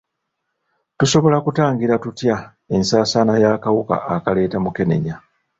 [0.97, 2.35] Tusobola kutangira tutya
[2.75, 5.15] ensaasaana y'akawuka akaleeta mukenenya?